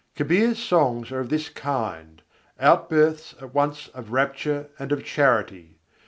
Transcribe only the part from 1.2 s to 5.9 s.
this kind: out births at once of rapture and of charity.